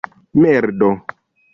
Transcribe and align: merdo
merdo 0.41 0.89